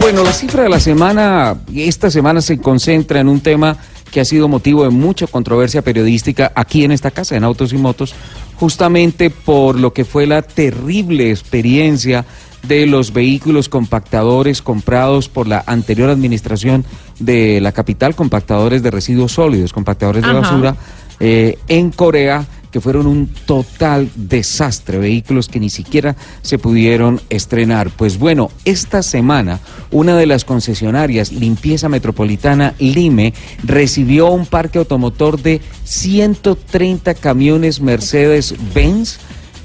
[0.00, 3.76] Bueno, la cifra de la semana, esta semana se concentra en un tema
[4.10, 7.78] que ha sido motivo de mucha controversia periodística aquí en esta casa, en Autos y
[7.78, 8.14] Motos,
[8.56, 12.24] justamente por lo que fue la terrible experiencia
[12.62, 16.84] de los vehículos compactadores comprados por la anterior administración
[17.18, 20.76] de la capital, compactadores de residuos sólidos, compactadores de basura,
[21.20, 27.88] eh, en Corea que fueron un total desastre, vehículos que ni siquiera se pudieron estrenar.
[27.90, 29.60] Pues bueno, esta semana
[29.92, 39.18] una de las concesionarias Limpieza Metropolitana Lime recibió un parque automotor de 130 camiones Mercedes-Benz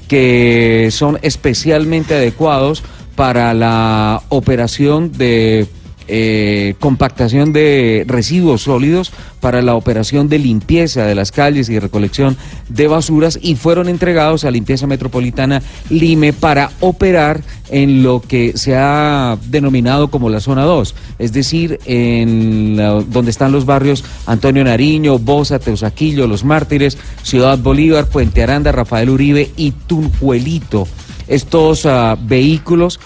[0.06, 2.84] que son especialmente adecuados
[3.16, 5.66] para la operación de
[6.12, 12.36] eh, compactación de residuos sólidos para la operación de limpieza de las calles y recolección
[12.68, 18.74] de basuras y fueron entregados a Limpieza Metropolitana Lime para operar en lo que se
[18.74, 22.76] ha denominado como la zona 2, es decir, en
[23.10, 29.10] donde están los barrios Antonio Nariño, Bosa, Teusaquillo, Los Mártires, Ciudad Bolívar, Puente Aranda, Rafael
[29.10, 30.88] Uribe y Tunjuelito.
[31.28, 32.98] Estos ah, vehículos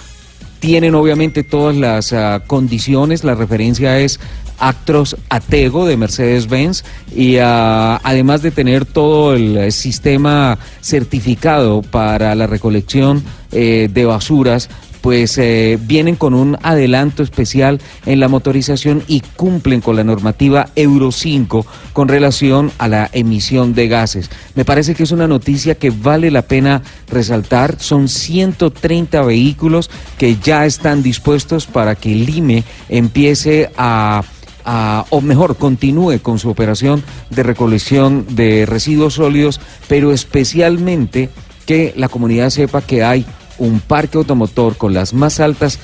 [0.64, 4.18] tienen obviamente todas las ah, condiciones, la referencia es
[4.58, 6.84] Actros Atego de Mercedes-Benz
[7.14, 14.06] y ah, además de tener todo el eh, sistema certificado para la recolección eh, de
[14.06, 14.70] basuras,
[15.04, 20.70] pues eh, vienen con un adelanto especial en la motorización y cumplen con la normativa
[20.76, 24.30] Euro 5 con relación a la emisión de gases.
[24.54, 26.80] Me parece que es una noticia que vale la pena
[27.10, 27.76] resaltar.
[27.80, 34.22] Son 130 vehículos que ya están dispuestos para que el IME empiece a
[34.66, 41.28] a- o mejor, continúe con su operación de recolección de residuos sólidos, pero especialmente
[41.66, 43.26] que la comunidad sepa que hay
[43.58, 45.78] un parque automotor con las más altas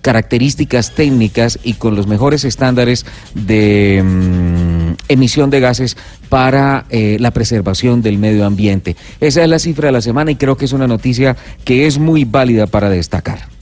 [0.00, 5.96] características técnicas y con los mejores estándares de mm, emisión de gases
[6.28, 8.96] para eh, la preservación del medio ambiente.
[9.20, 11.98] Esa es la cifra de la semana y creo que es una noticia que es
[11.98, 13.59] muy válida para destacar.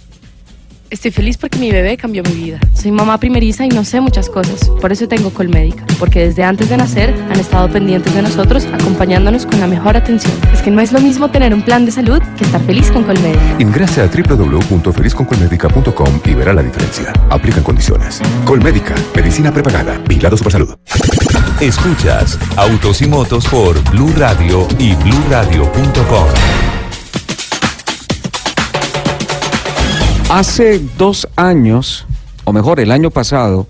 [0.91, 2.59] Estoy feliz porque mi bebé cambió mi vida.
[2.73, 4.71] Soy mamá primeriza y no sé muchas cosas.
[4.81, 5.85] Por eso tengo Colmédica.
[5.99, 10.33] Porque desde antes de nacer han estado pendientes de nosotros, acompañándonos con la mejor atención.
[10.53, 13.05] Es que no es lo mismo tener un plan de salud que estar feliz con
[13.05, 13.57] Colmédica.
[13.59, 17.13] Ingrese a www.felizconcolmédica.com y verá la diferencia.
[17.29, 18.23] Aplican condiciones.
[18.47, 20.75] Colmédica, medicina prepagada, vigilado Supersalud.
[21.61, 26.88] Escuchas Autos y Motos por Blue Radio y BlueRadio.com.
[30.31, 32.07] Hace dos años,
[32.45, 33.67] o mejor, el año pasado,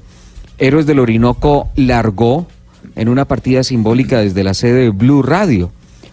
[0.58, 2.48] Héroes del Orinoco largó
[2.96, 5.70] en una partida simbólica desde la sede de Blue Radio.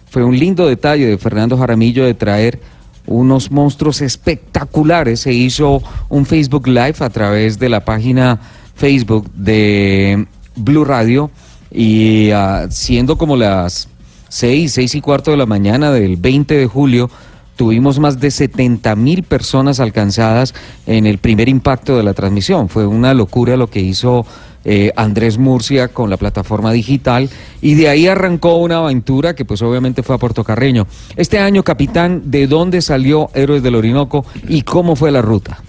[0.08, 2.60] Fue un lindo detalle de Fernando Jaramillo de traer
[3.06, 5.18] unos monstruos espectaculares.
[5.18, 8.38] Se hizo un Facebook Live a través de la página
[8.76, 11.28] Facebook de Blue Radio
[11.72, 13.88] y ah, siendo como las
[14.28, 17.10] seis, seis y cuarto de la mañana del 20 de julio,
[17.56, 20.54] tuvimos más de 70 mil personas alcanzadas
[20.86, 22.68] en el primer impacto de la transmisión.
[22.68, 24.26] Fue una locura lo que hizo
[24.64, 27.30] eh, Andrés Murcia con la plataforma digital
[27.62, 30.86] y de ahí arrancó una aventura que pues obviamente fue a Puerto Carreño.
[31.16, 35.62] Este año, capitán, ¿de dónde salió Héroes del Orinoco y cómo fue la ruta?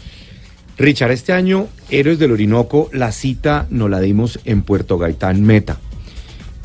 [0.77, 5.77] Richard, este año, Héroes del Orinoco, la cita nos la dimos en Puerto Gaitán Meta.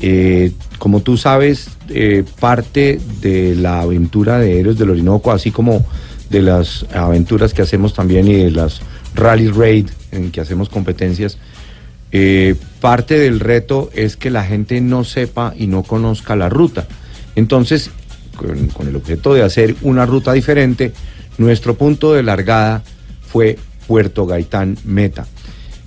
[0.05, 5.85] Eh, como tú sabes, eh, parte de la aventura de Héroes del Orinoco, así como
[6.29, 8.81] de las aventuras que hacemos también y de las
[9.15, 11.37] rally raid en que hacemos competencias,
[12.11, 16.85] eh, parte del reto es que la gente no sepa y no conozca la ruta.
[17.37, 17.89] Entonces,
[18.35, 20.91] con, con el objeto de hacer una ruta diferente,
[21.37, 22.83] nuestro punto de largada
[23.21, 23.57] fue
[23.87, 25.27] Puerto Gaitán Meta.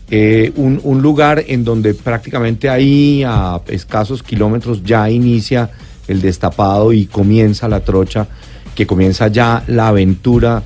[0.09, 5.71] Eh, un, un lugar en donde prácticamente ahí a escasos kilómetros ya inicia
[6.07, 8.29] el destapado y comienza la trocha,
[8.75, 10.63] que comienza ya la aventura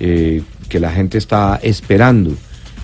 [0.00, 2.32] eh, que la gente está esperando,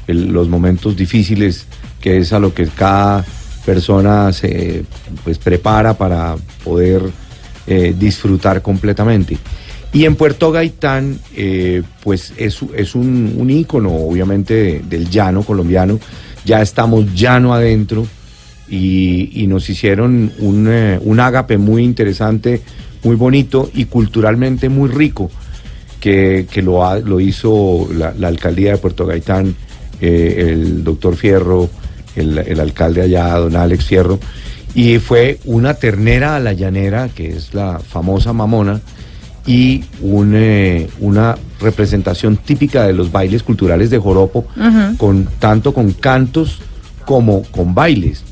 [0.06, 1.66] los momentos difíciles,
[2.00, 3.24] que es a lo que cada
[3.64, 4.84] persona se
[5.22, 7.02] pues, prepara para poder
[7.66, 9.38] eh, disfrutar completamente.
[9.92, 15.42] Y en Puerto Gaitán, eh, pues es, es un, un ícono, obviamente, de- del llano
[15.42, 15.98] colombiano.
[16.44, 18.06] Ya estamos llano adentro
[18.68, 22.62] y, nos hicieron un, eh, un ágape muy interesante,
[23.02, 25.28] muy bonito y culturalmente muy rico,
[25.98, 29.56] que, que lo, ha- lo hizo la, la alcaldía de Puerto Gaitán,
[30.00, 31.68] eh, el doctor Fierro,
[32.14, 34.20] el, el alcalde allá, don Alex Fierro,
[34.74, 38.80] y fue una ternera a la llanera, que es la famosa mamona,
[39.50, 44.46] y un, eh, una representación típica de los bailes culturales de Joropo,
[44.96, 46.60] con, tanto con cantos
[47.04, 48.22] como con bailes,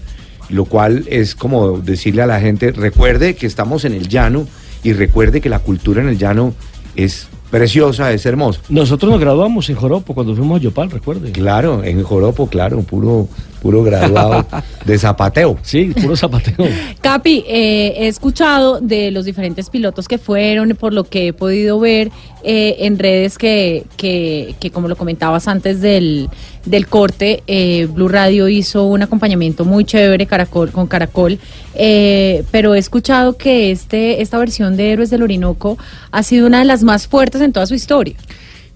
[0.48, 4.46] lo cual es como decirle a la gente, recuerde que estamos en el llano
[4.84, 6.54] y recuerde que la cultura en el llano
[6.94, 8.60] es preciosa, es hermosa.
[8.68, 11.32] Nosotros nos graduamos en Joropo cuando fuimos a Yopal, recuerde.
[11.32, 13.26] Claro, en Joropo, claro, puro,
[13.60, 14.46] puro graduado
[14.84, 15.58] de zapateo.
[15.62, 16.66] Sí, puro zapateo.
[17.00, 21.78] Capi, eh, he escuchado de los diferentes pilotos que fueron, por lo que he podido
[21.78, 22.10] ver
[22.44, 26.28] eh, en redes que, que, que, como lo comentabas antes del,
[26.64, 31.38] del corte, eh, Blue Radio hizo un acompañamiento muy chévere Caracol, con Caracol,
[31.75, 35.78] eh, pero he escuchado que este, esta versión de Héroes del Orinoco
[36.11, 38.14] ha sido una de las más fuertes en toda su historia.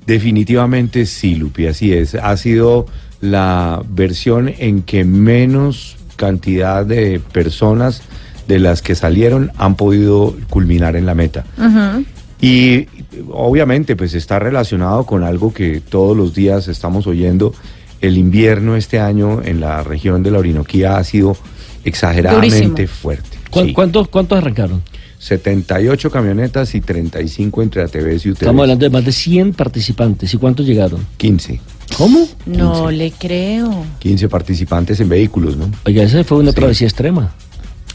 [0.07, 2.17] Definitivamente sí, Lupi, así es.
[2.17, 2.87] Ha sido
[3.23, 8.03] la versión en que menos cantidad de personas
[8.47, 11.45] de las que salieron han podido culminar en la meta.
[12.41, 12.87] Y
[13.31, 17.55] obviamente pues está relacionado con algo que todos los días estamos oyendo.
[18.01, 21.37] El invierno este año en la región de la Orinoquía ha sido
[21.85, 22.89] exageradamente Durísimo.
[22.89, 23.39] fuerte.
[23.51, 23.73] ¿Cu- Sí.
[23.73, 24.83] ¿Cuántos, ¿Cuántos arrancaron?
[25.27, 28.43] 78 camionetas y 35 entre ATVs y UTVs.
[28.43, 30.35] Estamos hablando de más de 100 participantes.
[30.35, 31.07] ¿Y cuántos llegaron?
[31.17, 31.61] 15.
[31.97, 32.27] ¿Cómo?
[32.45, 33.85] No le creo.
[34.01, 35.71] 15 participantes en vehículos, ¿no?
[35.87, 37.33] Oiga, esa fue una travesía extrema.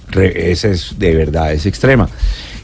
[0.10, 2.10] Re- esa es de verdad, es extrema.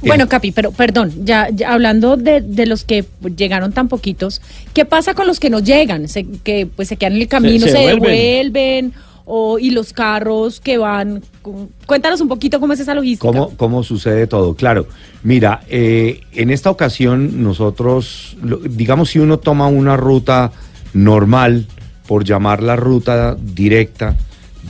[0.02, 3.04] Bueno, Capi, pero perdón, ya, ya hablando de, de los que
[3.36, 4.42] llegaron tan poquitos,
[4.74, 6.08] ¿qué pasa con los que no llegan?
[6.08, 8.94] Se, que pues se quedan en el camino, Se- se, se devuelven,
[9.26, 11.22] o, y los carros que van.
[11.42, 13.28] cu- Cuéntanos un poquito cómo es esa logística.
[13.28, 14.56] ¿Cómo, ¿Cómo sucede todo?
[14.56, 14.88] Claro,
[15.24, 18.36] mira, eh, en esta ocasión nosotros,
[18.70, 20.52] digamos si uno toma una ruta
[20.94, 21.66] normal,
[22.08, 24.16] por llamarla ruta directa,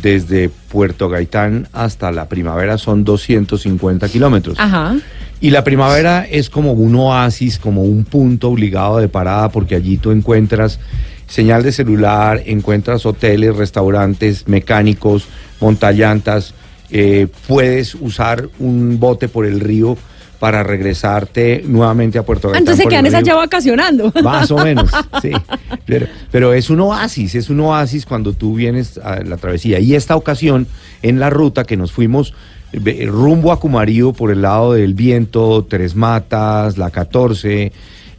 [0.02, 4.60] desde Puerto Gaitán hasta la primavera son 250 kilómetros.
[4.60, 4.96] Ajá.
[5.40, 9.98] Y la primavera es como un oasis, como un punto obligado de parada, porque allí
[9.98, 10.80] tú encuentras
[11.34, 15.26] señal de celular, encuentras hoteles, restaurantes, mecánicos,
[15.60, 16.54] montallantas,
[16.92, 19.98] eh, puedes usar un bote por el río
[20.38, 22.62] para regresarte nuevamente a Puerto Gaitán.
[22.62, 23.20] Entonces se quedan es río.
[23.22, 24.14] allá vacacionando.
[24.22, 24.92] Más o menos,
[25.24, 25.32] sí.
[25.88, 29.80] Pero, pero es un oasis, es un oasis cuando tú vienes a la travesía.
[29.80, 30.68] Y esta ocasión,
[31.02, 32.36] en la ruta que nos fuimos
[33.08, 37.72] rumbo a Cumarío por el lado del viento, Tres Matas, la 14,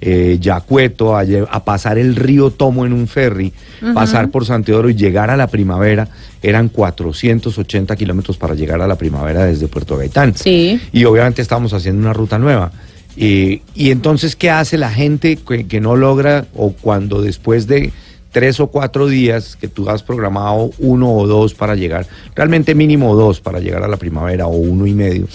[0.06, 3.54] eh, Yacueto, a, pasar el río Tomo en un ferry,
[3.94, 6.08] pasar por San Teodoro y llegar a la primavera,
[6.42, 10.36] eran 480 kilómetros para llegar a la primavera desde Puerto Gaitán.
[10.36, 10.78] Sí.
[10.92, 12.70] Y obviamente estamos haciendo una ruta nueva.
[13.16, 17.90] Eh, y entonces, ¿qué hace la gente que, que no logra o cuando después de
[18.30, 23.14] tres o cuatro días que tú has programado uno o dos para llegar, realmente mínimo
[23.14, 25.28] dos para llegar a la primavera o uno y medio,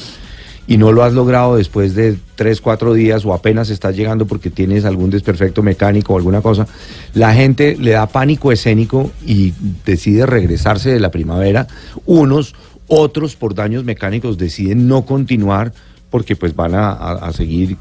[0.69, 4.51] y no lo has logrado después de tres, cuatro días o apenas estás llegando porque
[4.51, 6.67] tienes algún desperfecto mecánico o alguna cosa,
[7.15, 11.65] la gente le da pánico escénico y decide regresarse de la primavera.
[12.05, 12.53] Unos,
[12.87, 15.73] otros por daños mecánicos deciden no continuar
[16.11, 17.75] porque pues van a, a- a seguir,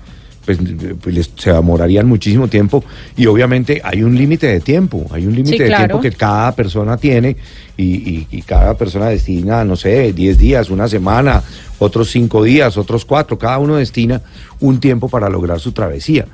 [0.56, 0.58] pues,
[1.02, 2.82] pues, les- se demorarían muchísimo tiempo
[3.18, 6.52] y obviamente hay un límite de tiempo, hay un límite Sí, de tiempo que cada
[6.56, 7.36] persona tiene
[7.76, 11.42] y, y- y cada persona destina, no sé, 10 días, una semana,
[11.78, 14.22] otros 5 días, otros 4, cada uno destina
[14.60, 16.24] un tiempo para lograr su travesía.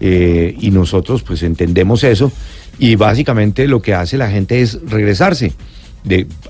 [0.00, 2.32] Eh, y nosotros pues entendemos eso
[2.80, 5.52] y básicamente lo que hace la gente es regresarse.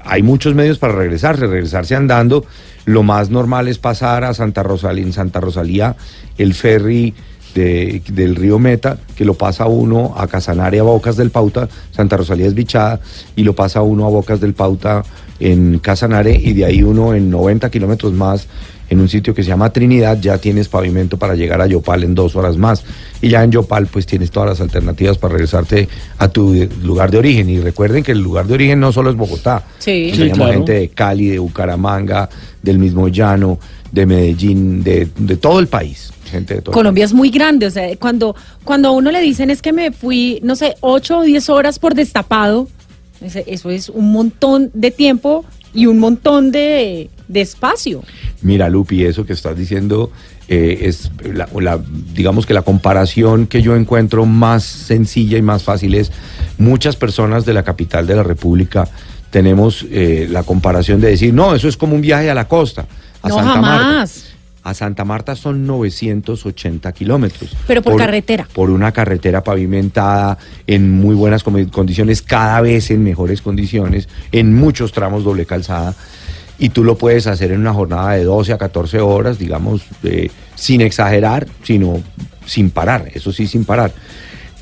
[0.04, 2.44] Hay muchos medios para regresarse, regresarse andando.
[2.84, 5.96] Lo más normal es pasar a Santa Rosalía, en Santa Rosalía,
[6.38, 7.14] el ferry
[7.54, 12.16] de- del río Meta, que lo pasa uno a Casanare, a Bocas del Pauta, Santa
[12.16, 13.00] Rosalía es bichada,
[13.36, 15.02] y lo pasa uno a Bocas del Pauta
[15.38, 18.46] en Casanare, y de ahí uno en 90 kilómetros más,
[18.92, 22.14] en un sitio que se llama Trinidad, ya tienes pavimento para llegar a Yopal en
[22.14, 22.84] dos horas más.
[23.22, 27.18] Y ya en Yopal, pues tienes todas las alternativas para regresarte a tu lugar de
[27.18, 27.48] origen.
[27.48, 29.64] Y recuerden que el lugar de origen no solo es Bogotá.
[29.78, 30.10] Sí.
[30.12, 30.52] Tenemos Sí, claro.
[30.52, 32.28] gente de Cali, de Bucaramanga,
[32.62, 33.58] del mismo Llano,
[33.90, 36.12] de Medellín, de, de todo el país.
[36.30, 39.20] Gente de todo el Colombia es muy grande, o sea, cuando, cuando a uno le
[39.20, 42.68] dicen es que me fui, no sé, 8 o 10 horas por destapado,
[43.20, 45.44] eso es un montón de tiempo
[45.74, 48.02] y un montón de, de espacio.
[48.42, 50.10] Mira, Lupi, eso que estás diciendo
[50.48, 51.80] eh, es la, la-
[52.14, 56.10] digamos que la comparación que yo encuentro más sencilla y más fácil es
[56.58, 58.88] muchas personas de la capital de la República
[59.30, 62.86] tenemos eh, la comparación de decir, no, eso es como un viaje a la costa,
[63.22, 64.06] a No, Santa Marta.
[64.64, 67.56] A Santa Marta son 980 kilómetros.
[67.66, 68.46] Pero por carretera.
[68.52, 74.92] Por una carretera pavimentada, en muy buenas condiciones, cada vez en mejores condiciones, en muchos
[74.92, 75.94] tramos doble calzada.
[76.58, 80.30] Y tú lo puedes hacer en una jornada de 12 a 14 horas, digamos, eh,
[80.54, 82.00] sin exagerar, sino
[82.46, 83.92] sin parar, eso sí, sin parar.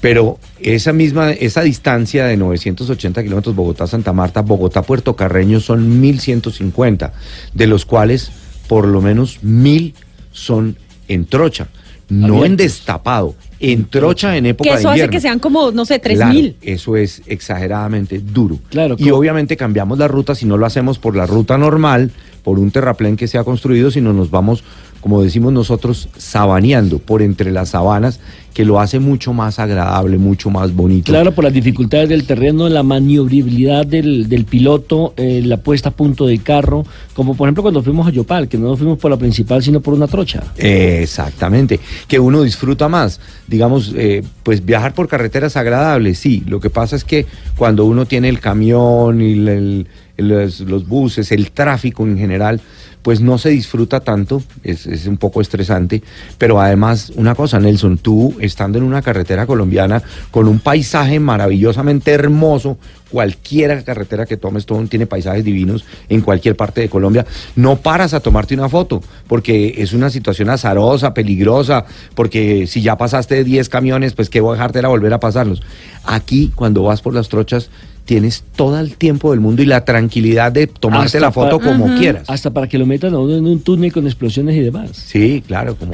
[0.00, 7.12] Pero esa misma, esa distancia de 980 kilómetros Bogotá-Santa Marta, Bogotá-Puerto Carreño son 1150,
[7.52, 8.32] de los cuales
[8.70, 9.94] por lo menos 1000
[10.30, 10.76] son
[11.08, 11.66] en trocha,
[12.08, 15.10] no en destapado, en trocha en época Que de eso hace invierno.
[15.12, 16.56] que sean como, no sé, tres Claro, mil.
[16.62, 18.60] eso es exageradamente duro.
[18.68, 22.12] Claro, y obviamente cambiamos la ruta si no lo hacemos por la ruta normal,
[22.44, 24.62] por un terraplén que se ha construido, sino nos vamos,
[25.00, 28.20] como decimos nosotros, sabaneando por entre las sabanas,
[28.54, 31.12] que lo hace mucho más agradable, mucho más bonito.
[31.12, 35.92] Claro, por las dificultades del terreno, la maniobrabilidad del, del piloto, eh, la puesta a
[35.92, 39.10] punto del carro, como por ejemplo cuando fuimos a Yopal, que no nos fuimos por
[39.10, 40.42] la principal, sino por una trocha.
[40.58, 43.20] Exactamente, que uno disfruta más.
[43.46, 46.42] Digamos, eh, pues viajar por carreteras agradables, sí.
[46.46, 47.26] Lo que pasa es que
[47.56, 52.60] cuando uno tiene el camión y el- el- los, los buses, el tráfico en general,
[53.02, 56.02] pues no se disfruta tanto, es, es un poco estresante.
[56.38, 62.12] Pero además, una cosa, Nelson, tú estando en una carretera colombiana con un paisaje maravillosamente
[62.12, 62.78] hermoso,
[63.10, 67.26] cualquiera carretera que tomes, todo tiene paisajes divinos en cualquier parte de Colombia,
[67.56, 72.96] no paras a tomarte una foto, porque es una situación azarosa, peligrosa, porque si ya
[72.96, 75.62] pasaste 10 camiones, pues qué voy a dejarte a volver a pasarlos.
[76.04, 77.70] Aquí, cuando vas por las trochas,
[78.04, 81.70] tienes todo el tiempo del mundo y la tranquilidad de tomarte Hasta la foto para-
[81.78, 82.24] como quieras.
[82.28, 84.90] Hasta para que lo metan a uno en un túnel con explosiones y demás.
[84.94, 85.92] Sí, claro, como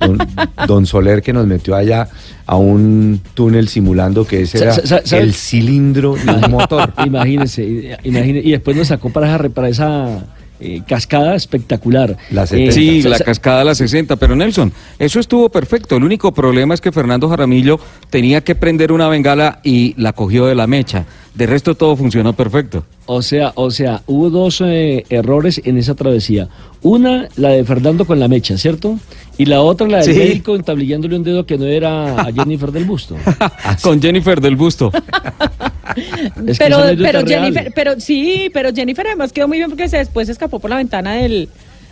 [0.00, 0.18] don,
[0.66, 2.08] don Soler que nos metió allá
[2.46, 4.74] a un túnel simulando que ese era
[5.12, 6.92] el cilindro de un motor.
[7.06, 10.24] Imagínense, i- imagine- y después nos sacó para esa, para esa
[10.62, 12.16] eh, cascada espectacular.
[12.30, 15.96] La Eh, Sí, la cascada a la 60, pero Nelson, eso estuvo perfecto.
[15.96, 17.78] El único problema es que Fernando Jaramillo
[18.10, 21.04] tenía que prender una bengala y la cogió de la mecha.
[21.34, 22.84] De resto todo funcionó perfecto.
[23.06, 26.48] O sea, o sea, hubo dos eh, errores en esa travesía.
[26.82, 28.98] Una, la de Fernando con la mecha, ¿cierto?
[29.38, 30.18] Y la otra, la del Sí.
[30.18, 33.16] médico entablillándole un dedo que no era a Jennifer del Busto.
[33.82, 34.92] Con Jennifer del Busto.
[36.46, 37.26] Es que pero, pero real.
[37.26, 40.70] Jennifer, pero sí, pero Jennifer además quedó muy bien porque se después se escapó por
[40.70, 41.48] la ventana del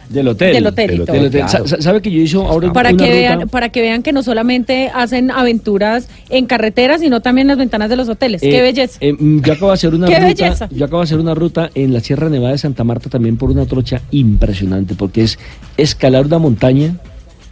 [0.09, 0.53] Del hotel.
[0.55, 1.31] Del hotel y Del hotel.
[1.47, 1.67] claro.
[1.69, 4.23] ¿Sabe que yo hizo ahora para una que ruta- vean, para que vean que no
[4.25, 8.41] solamente hacen aventuras en carreteras, sino también en las ventanas de los hoteles.
[8.41, 8.99] Qué Eh, belleza.
[9.01, 10.27] eh, mm, yo acabo de hacer una ¡Qué ruta.
[10.27, 10.69] belleza!
[10.73, 13.51] Yo acabo de hacer una ruta en la Sierra Nevada de Santa Marta también por
[13.53, 15.39] una trocha impresionante, porque es
[15.77, 16.97] escalar una montaña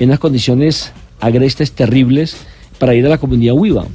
[0.01, 2.37] en unas condiciones agrestes terribles
[2.79, 3.87] para ir a la comunidad Huiva.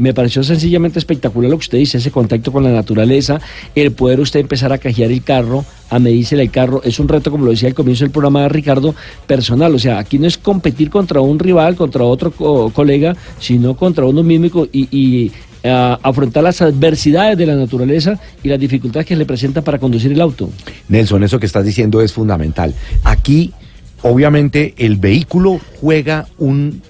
[0.00, 3.38] Me pareció sencillamente espectacular lo que usted dice, ese contacto con la naturaleza,
[3.74, 6.80] el poder usted empezar a cajear el carro, a medírsele el carro.
[6.82, 8.94] Es un reto, como lo decía al comienzo del programa de Ricardo,
[9.26, 9.74] personal.
[9.74, 14.06] O sea, aquí no es competir contra un rival, contra otro co- colega, sino contra
[14.06, 15.30] uno mismo y
[15.62, 20.20] afrontar las adversidades de la naturaleza y las dificultades que le presentan para conducir el
[20.22, 20.48] auto.
[20.88, 22.74] Nelson, eso que estás diciendo es fundamental.
[23.04, 23.52] Aquí,
[24.00, 26.80] obviamente, el vehículo juega un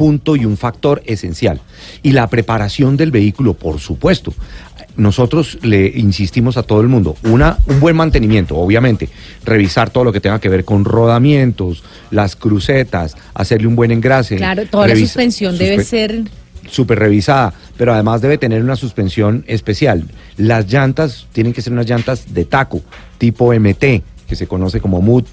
[0.00, 1.60] punto y un factor esencial.
[2.02, 4.32] Y la preparación del vehículo, por supuesto.
[4.96, 9.10] Nosotros le insistimos a todo el mundo, una, un buen mantenimiento, obviamente,
[9.44, 14.36] revisar todo lo que tenga que ver con rodamientos, las crucetas, hacerle un buen engrase.
[14.36, 16.22] Claro, toda la suspensión debe ser
[16.66, 20.04] súper revisada, pero además debe tener una suspensión especial.
[20.38, 22.80] Las llantas tienen que ser unas llantas de taco,
[23.18, 25.24] tipo MT, que se conoce como Mood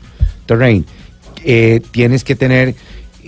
[0.45, 0.85] Terrain.
[1.45, 2.75] Eh, tienes que tener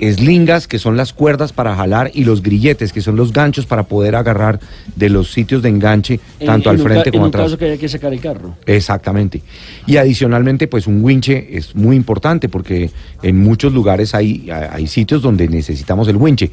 [0.01, 3.84] eslingas, que son las cuerdas para jalar, y los grilletes, que son los ganchos para
[3.84, 4.60] poder agarrar
[4.96, 7.44] de los sitios de enganche, En- tanto en al frente como en atrás.
[7.46, 8.56] caso que haya que sacar el carro.
[8.65, 9.41] Exactamente.
[9.88, 12.89] Y adicionalmente, pues un winche es muy importante porque
[13.24, 16.51] en muchos lugares hay, hay sitios donde necesitamos el winche.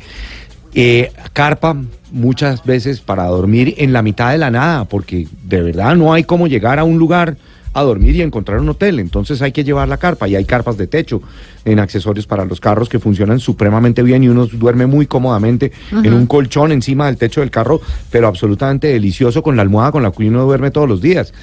[0.74, 1.74] Eh, carpa
[2.12, 6.24] muchas veces para dormir en la mitad de la nada, porque de verdad no hay
[6.24, 7.36] cómo llegar a un lugar
[7.76, 10.78] a dormir y encontrar un hotel, entonces hay que llevar la carpa y hay carpas
[10.78, 11.20] de techo
[11.66, 16.14] en accesorios para los carros que funcionan supremamente bien y uno duerme muy cómodamente en
[16.14, 20.10] un colchón encima del techo del carro, pero absolutamente delicioso con la almohada con la
[20.10, 21.34] que uno duerme todos los días.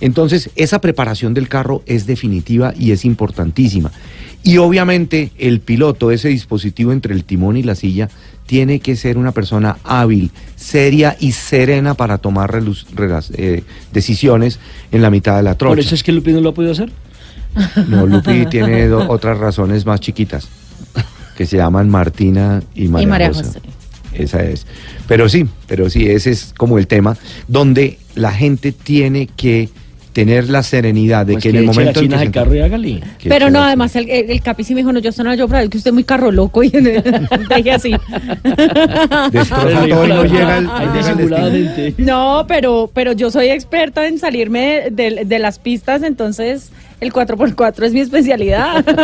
[0.00, 3.92] Entonces, esa preparación del carro es definitiva y es importantísima.
[4.42, 8.08] Y obviamente el piloto, ese dispositivo entre el timón y la silla,
[8.46, 14.58] tiene que ser una persona hábil, seria y serena para tomar relus- relas- eh, decisiones
[14.92, 15.70] en la mitad de la trocha.
[15.70, 16.90] Por eso es que Lupi no lo ha podido hacer.
[17.88, 20.48] No, Lupi tiene do- otras razones más chiquitas.
[21.36, 23.44] que se llaman Martina y María, Y María José.
[23.44, 23.60] José.
[24.12, 24.66] Esa es.
[25.08, 27.16] Pero sí, pero sí, ese es como el tema
[27.48, 29.68] donde la gente tiene que
[30.14, 32.60] tener la serenidad de Pues que en el momento en china que se- carro y
[32.60, 33.00] hágale.
[33.18, 35.46] que Pero no, además el, el, el Capi sí me dijo, no, yo soy yo,
[35.48, 36.70] pero es que usted es muy carro loco y
[37.50, 37.90] deje así.
[39.32, 41.94] Destroza todo y no llega al- no llega disimuladamente.
[41.98, 47.12] No, pero, pero yo soy experta en salirme de, de- de las pistas, entonces el
[47.12, 48.84] 4x4 es mi especialidad.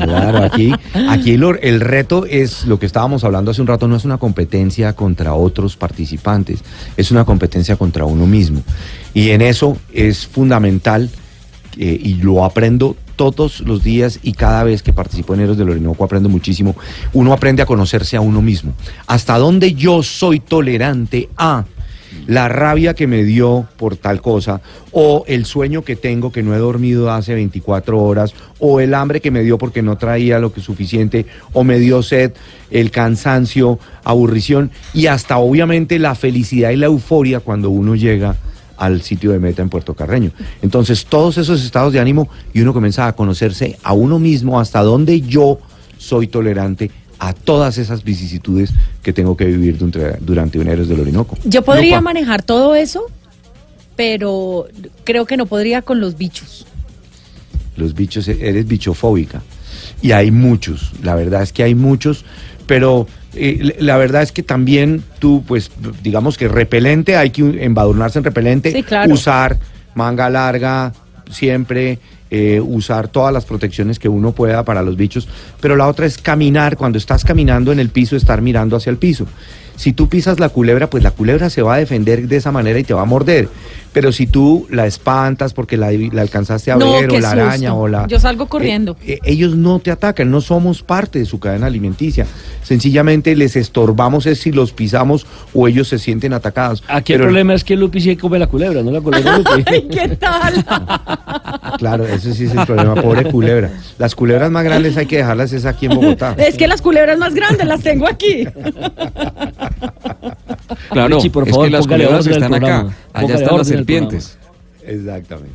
[0.00, 0.72] Claro, aquí,
[1.08, 4.94] aquí el reto es lo que estábamos hablando hace un rato, no es una competencia
[4.94, 6.62] contra otros participantes,
[6.96, 8.62] es una competencia contra uno mismo.
[9.14, 11.10] Y en eso es fundamental,
[11.76, 15.70] eh, y lo aprendo todos los días y cada vez que participo en Héroes del
[15.70, 16.74] Orinoco aprendo muchísimo,
[17.12, 18.72] uno aprende a conocerse a uno mismo.
[19.06, 21.64] Hasta dónde yo soy tolerante a
[22.26, 24.60] la rabia que me dio por tal cosa,
[24.92, 29.20] o el sueño que tengo que no he dormido hace 24 horas, o el hambre
[29.20, 32.32] que me dio porque no traía lo que suficiente, o me dio sed,
[32.70, 38.36] el cansancio, aburrición, y hasta obviamente la felicidad y la euforia cuando uno llega
[38.76, 40.32] al sitio de meta en Puerto Carreño.
[40.62, 44.82] Entonces, todos esos estados de ánimo y uno comienza a conocerse a uno mismo hasta
[44.82, 45.58] dónde yo
[45.98, 46.90] soy tolerante
[47.20, 48.72] a todas esas vicisitudes
[49.02, 51.36] que tengo que vivir durante, un Héroes del Orinoco.
[51.44, 53.06] Yo podría manejar todo eso,
[53.94, 54.66] pero
[55.04, 56.66] creo que no podría con los bichos.
[57.76, 59.42] Los bichos, eres bichofóbica.
[60.00, 62.24] Y hay muchos, la verdad es que hay muchos,
[62.66, 65.70] pero eh, la verdad es que también tú, pues,
[66.02, 69.12] digamos que repelente, hay que embadurnarse en repelente, Sí, claro.
[69.12, 69.58] usar
[69.94, 70.94] manga larga
[71.30, 71.98] siempre,
[72.30, 75.28] eh, usar todas las protecciones que uno pueda para los bichos,
[75.60, 78.98] pero la otra es caminar, cuando estás caminando en el piso, estar mirando hacia el
[78.98, 79.26] piso.
[79.80, 82.78] Si tú pisas la culebra, pues la culebra se va a defender de esa manera
[82.78, 83.48] y te va a morder.
[83.94, 87.44] Pero si tú la espantas porque la, la alcanzaste a No, ver o la susto.
[87.46, 88.06] araña o la...
[88.06, 88.98] Yo salgo corriendo.
[89.02, 92.26] Eh, eh, ellos no te atacan, no somos parte de su cadena alimenticia.
[92.62, 96.84] Sencillamente les estorbamos es si los pisamos o ellos se sienten atacados.
[96.86, 99.64] Aquí Pero, el problema es que Lupi sí come la culebra, no la culebra Lupi.
[99.66, 100.62] Ay, ¿qué tal?
[101.78, 103.70] Claro, ese sí es el problema, pobre culebra.
[103.96, 106.34] Las culebras más grandes hay que dejarlas es aquí en Bogotá.
[106.36, 108.46] Es que las culebras más grandes las tengo aquí.
[110.90, 114.38] Claro, Richie, por es que las culebras están acá, allá están las serpientes.
[114.84, 115.54] Exactamente.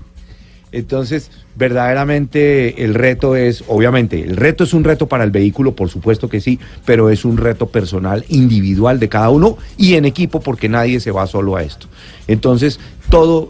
[0.71, 5.89] Entonces, verdaderamente el reto es, obviamente, el reto es un reto para el vehículo, por
[5.89, 10.41] supuesto que sí, pero es un reto personal, individual de cada uno y en equipo
[10.41, 11.87] porque nadie se va solo a esto.
[12.27, 13.49] Entonces, todo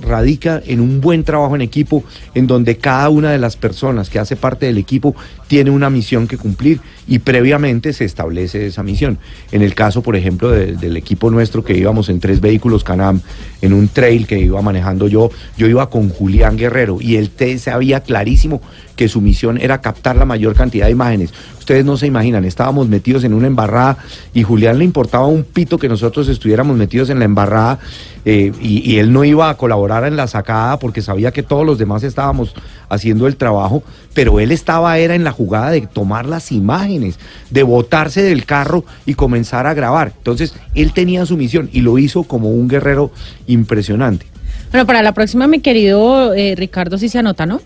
[0.00, 4.18] radica en un buen trabajo en equipo, en donde cada una de las personas que
[4.18, 5.14] hace parte del equipo
[5.48, 9.18] tiene una misión que cumplir y previamente se establece esa misión.
[9.50, 13.20] En el caso, por ejemplo, de- del equipo nuestro que íbamos en tres vehículos Canam,
[13.60, 17.58] en un trail que iba manejando yo, yo iba con Julián Guerrero y él te
[17.58, 18.60] sabía clarísimo
[18.96, 21.32] que su misión era captar la mayor cantidad de imágenes.
[21.58, 23.98] Ustedes no se imaginan, estábamos metidos en una embarrada
[24.34, 27.78] y Julián le importaba un pito que nosotros estuviéramos metidos en la embarrada
[28.24, 31.78] eh, y él no iba a colaborar en la sacada porque sabía que todos los
[31.78, 32.54] demás estábamos
[32.88, 33.82] haciendo el trabajo,
[34.14, 37.18] pero él estaba era en la jugada de tomar las imágenes,
[37.50, 40.12] de botarse del carro y comenzar a grabar.
[40.16, 43.10] Entonces, él tenía su misión y lo hizo como un guerrero
[43.46, 44.26] impresionante.
[44.70, 47.60] Bueno, para la próxima, mi querido eh, Ricardo, sí se anota, ¿no?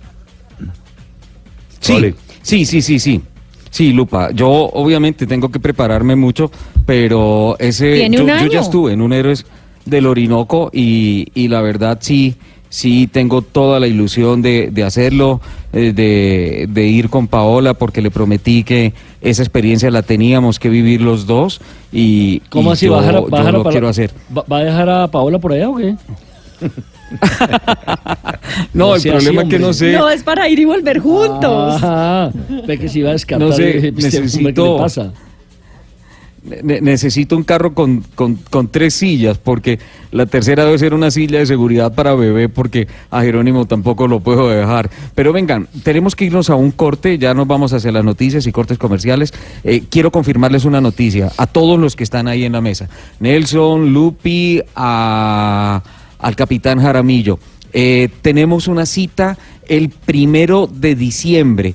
[1.81, 2.15] Sí, Ole.
[2.43, 3.21] sí, sí, sí, sí.
[3.71, 6.51] Sí, Lupa, yo obviamente tengo que prepararme mucho,
[6.87, 9.45] pero ese Tiene yo, un yo ya estuve en un Héroes
[9.85, 12.35] del Orinoco y, y la verdad sí,
[12.69, 15.41] sí tengo toda la ilusión de, de hacerlo,
[15.73, 20.69] eh, de, de ir con Paola, porque le prometí que esa experiencia la teníamos que
[20.69, 21.61] vivir los dos
[21.93, 22.87] y, ¿Cómo y así?
[22.87, 24.11] yo, ¿Va a dejar a- va a dejar a lo quiero hacer.
[24.37, 25.95] ¿Va, va a dejar a Paola por allá o qué?
[28.73, 29.93] No, el problema así, es que no sé.
[29.93, 31.81] No, es para ir y volver juntos.
[31.83, 32.31] Ah,
[32.67, 33.47] ve que se iba a descartar.
[33.49, 35.13] No sé, ¿qué necesito- le pasa?
[36.45, 39.79] Ne- necesito un carro con, con, con tres sillas, porque
[40.11, 44.21] la tercera debe ser una silla de seguridad para bebé, porque a Jerónimo tampoco lo
[44.21, 44.91] puedo dejar.
[45.15, 48.53] Pero vengan, tenemos que irnos a un corte, ya nos vamos hacia las noticias y
[48.53, 49.33] cortes comerciales.
[49.65, 52.91] Eh, quiero confirmarles una noticia a todos los que están ahí en la mesa.
[53.21, 55.83] Nelson, Lupi, a-
[56.19, 57.39] al capitán Jaramillo.
[57.73, 61.75] Eh, tenemos una cita el primero de diciembre.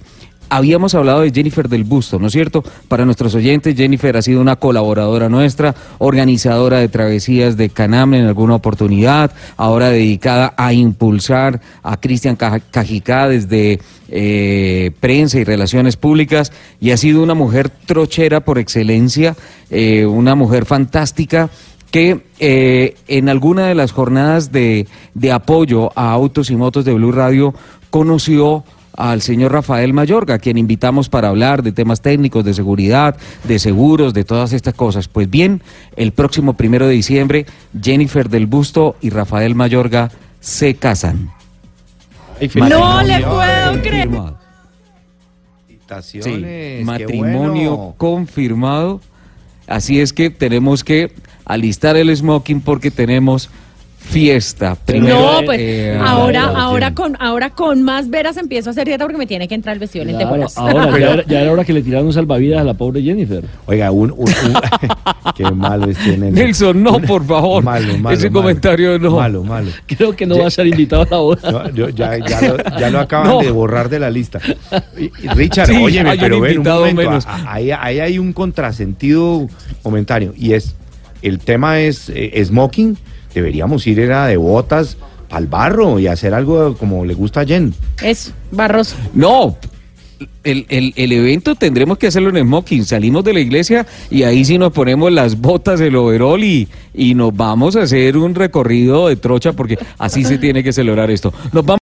[0.50, 2.64] Habíamos hablado de Jennifer del Busto, ¿no es cierto?
[2.88, 8.26] Para nuestros oyentes, Jennifer ha sido una colaboradora nuestra, organizadora de travesías de Canam en
[8.26, 16.52] alguna oportunidad, ahora dedicada a impulsar a Cristian Cajicá desde eh, prensa y relaciones públicas,
[16.82, 19.36] y ha sido una mujer trochera por excelencia,
[19.70, 21.50] eh, una mujer fantástica
[21.92, 26.94] que eh, en alguna de las jornadas de, de apoyo a autos y motos de
[26.94, 27.54] Blue Radio
[27.90, 28.64] conoció
[29.00, 33.58] al señor Rafael Mayorga, a quien invitamos para hablar de temas técnicos, de seguridad, de
[33.58, 35.08] seguros, de todas estas cosas.
[35.08, 35.62] Pues bien,
[35.96, 37.46] el próximo primero de diciembre,
[37.82, 41.32] Jennifer del Busto y Rafael Mayorga se casan.
[42.56, 44.10] No le puedo creer.
[46.02, 47.96] Sí, matrimonio bueno.
[47.98, 49.02] confirmado.
[49.66, 51.14] Así es que tenemos que
[51.46, 53.50] alistar el smoking porque tenemos
[54.10, 54.76] fiesta.
[54.86, 58.88] Primero, No, pues eh, ahora, ah, ahora con, ahora con más veras empiezo a hacer
[58.88, 60.58] dieta porque me tiene que entrar el vestido en Claro, lentejuelas.
[60.58, 63.44] ahora ya era, ya era hora que le tiraran un salvavidas a la pobre Jennifer.
[63.68, 64.34] Oiga, un, un- un-
[65.36, 66.34] qué malo es este Nelson.
[66.34, 67.64] Nelson, no, por favor.
[67.64, 68.42] Malo, malo, Ese malo.
[68.42, 69.12] comentario no.
[69.18, 69.70] Malo, malo.
[69.86, 71.52] Creo que no va a ser invitado a la boda.
[71.52, 73.40] No, yo- ya, ya lo, ya lo acaban No.
[73.42, 74.40] de borrar de la lista.
[74.98, 77.26] Y- y Richard, Sí, óyeme, pero ven un momento, menos.
[77.28, 79.48] a- a- ahí, ahí hay un contrasentido
[79.84, 80.76] comentario y es,
[81.22, 82.98] el tema es eh, smoking,
[83.34, 84.98] deberíamos ir era de botas
[85.30, 87.74] al barro y hacer algo como le gusta a Jen.
[88.02, 88.96] Es barroso.
[89.14, 89.58] No,
[90.44, 92.84] el, el- el evento tendremos que hacerlo en smoking.
[92.84, 97.14] Salimos de la iglesia y ahí sí nos ponemos las botas, el overol y, y
[97.14, 101.32] nos vamos a hacer un recorrido de trocha porque así se tiene que celebrar esto.
[101.54, 101.78] Nos vamos